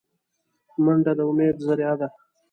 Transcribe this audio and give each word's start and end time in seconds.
منډه 0.83 1.13
د 1.17 1.19
امید 1.29 1.55
ذریعه 1.67 1.95
ده 1.99 2.07